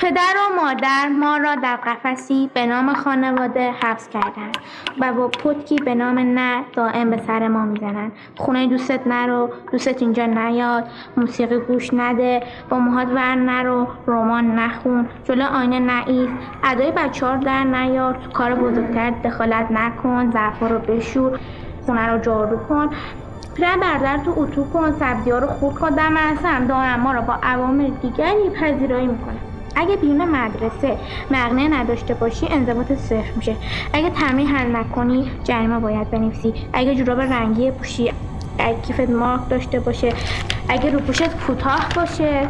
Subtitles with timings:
[0.00, 4.58] پدر و مادر ما را در قفسی به نام خانواده حبس کردند
[5.00, 8.12] و با پتکی به نام نه دائم به سر ما می‌زنند.
[8.36, 10.84] خونه دوستت نرو دوستت اینجا نیاد
[11.16, 16.32] موسیقی گوش نده با موهات ور نرو رمان نخون جلو آینه نایست
[16.64, 21.38] ادای ها در نیار تو کار بزرگتر دخالت نکن ظرفا رو بشور
[21.86, 22.90] خونه رو جارو کن.
[23.56, 25.90] پیرن بردر تو اتو کن سبزی ها رو خورد کن.
[25.90, 29.47] در مدرسه هم دائم ما را با عوامل دیگری پذیرایی می‌کنه.
[29.76, 30.98] اگه بیرون مدرسه
[31.30, 33.56] مقنعه نداشته باشی انضباط صفر میشه.
[33.92, 36.54] اگه تمرین حل نکنی جریمه باید بنویسی.
[36.72, 38.12] اگه جوراب رنگی پوشی
[38.58, 40.12] اگه کیفت مارک داشته باشه.
[40.68, 42.48] اگه روپوشت کوتاه باشه.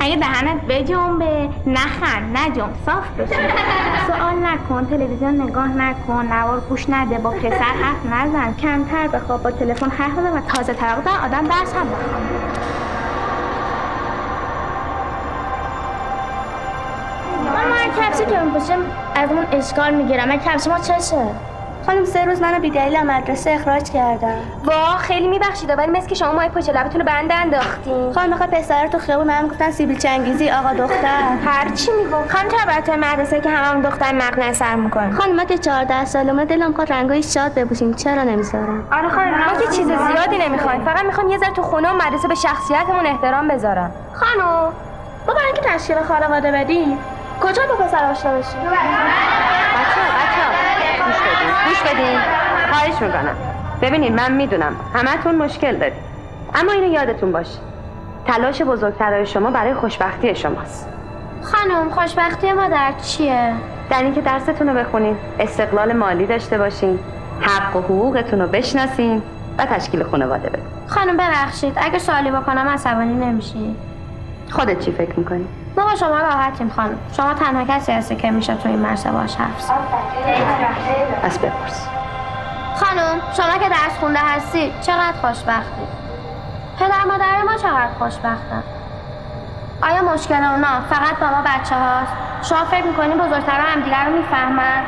[0.00, 3.48] اگه دهنت بجنبه نخند نجنب صاف بشه
[4.06, 8.54] سوال نکن تلویزیون نگاه نکن نوار گوش نده با پسر حرف نزن.
[8.54, 12.22] کمتر بخواب با تلفن حرف بزن و تازه طلاق آدم درس هم بخوام
[18.18, 18.78] من کپسی که میپوشم
[19.14, 20.28] از اون اشکال می‌گیرم.
[20.28, 21.16] من کپسی ما چشه؟
[21.86, 24.36] خانم سه روز منو بیدلیل از مدرسه اخراج کردم.
[24.64, 25.78] وا خیلی میبخشید.
[25.78, 28.12] ولی مثل که شما مای پشت لبتون رو بند انداختین.
[28.12, 31.36] خانم می‌خواد پسر تو خیابون من گفتن سیبیل چنگیزی آقا دختر.
[31.46, 32.32] هر چی می‌گفت.
[32.32, 35.12] خانم چرا برای مدرسه که همون دختر مقنعه سر می‌کنه.
[35.12, 37.94] خانم ما که 14 سالمه دلم خواهد رنگای شاد بپوشیم.
[37.94, 40.84] چرا نمی‌ذارم آره خانم ما که چیز زیادی نمی‌خوایم.
[40.84, 43.90] فقط می‌خوام یه ذره تو خونه و مدرسه به شخصیتمون احترام بذارم.
[44.14, 44.44] خانم
[45.26, 46.98] ما برای اینکه تشکیل خانواده بدیم
[47.40, 50.42] کجا با پسر آشنا بشیم بچه بچه
[51.04, 52.18] گوش بدین گوش بدین.
[52.72, 53.36] خواهش می‌کنم.
[53.82, 54.76] ببینید من می‌دونم.
[54.94, 56.08] همتون مشکل دارید
[56.54, 57.58] اما اینو یادتون باشه
[58.26, 60.88] تلاش بزرگترهای شما برای خوشبختی شماست.
[61.42, 63.52] خانم خوشبختی ما در چیه؟
[63.90, 66.98] در اینکه درستون رو بخونین استقلال مالی داشته باشین
[67.40, 69.22] حق و حقوقتون رو بشناسین
[69.58, 70.64] و تشکیل خانواده بدین.
[70.86, 71.72] خانم ببخشید.
[71.76, 73.76] اگه سوالی بکنم عصبانی نمیشی.
[74.50, 78.54] خودت چی فکر می‌کنی؟ ما با شما راحتیم خانم شما تنها کسی هستی که میشه
[78.54, 79.40] تو این مرسه باش زد.
[81.22, 81.88] پس بپرس
[82.76, 85.82] خانم شما که درس خونده هستی چقدر خوشبختی
[86.78, 88.62] پدر مادر ما چقدر خوشبختن
[89.82, 94.12] آیا مشکل اونا فقط با ما بچه هاست؟ شما فکر می‌کنی بزرگتر هم دیگر رو
[94.12, 94.82] می‌فهمن؟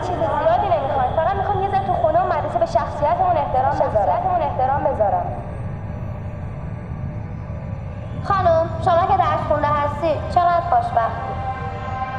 [0.00, 4.39] چیز زیادی نمی‌خوایم فقط می‌خوام یه ذره تو خونه و مدرسه به شخصیتمون احترام بذارم
[4.80, 5.26] احترام بذارم.
[8.24, 11.32] خانم شما که درس خونده هستی چقدر خوشبختی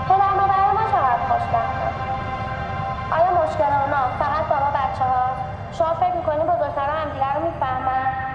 [0.09, 1.91] پدر مادر ما چقدر خوشبختن
[3.11, 7.41] آیا مشکل اونا فقط با ما بچه هاست؟ شما فکر می‌کنی بزرگتر هم دیگر رو
[7.45, 8.31] می‌فهمن؟